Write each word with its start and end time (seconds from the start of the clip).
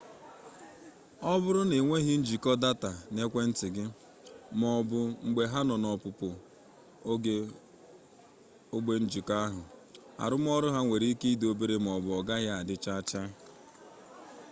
ọ 1.31 1.33
bụrụ 1.43 1.61
na 1.69 1.75
ịnweghị 1.81 2.13
njikọ 2.21 2.51
data 2.63 2.89
n'ekwentị 3.13 3.67
gị 3.75 3.85
maọbụ 4.59 4.99
mgbe 5.25 5.43
ha 5.51 5.59
nọ 5.67 5.75
n'ọpụpụ 5.81 6.27
ogbe 8.77 8.93
njikọ 9.05 9.33
ahụ 9.45 9.61
arụmọrụ 10.23 10.67
ha 10.75 10.79
nwere 10.85 11.07
ike 11.13 11.27
dị 11.39 11.45
obere 11.51 11.75
maọbụ 11.85 12.09
ọgaghị 12.19 12.47
adị 12.59 12.75
chaa 12.83 13.01
chaa 13.09 13.29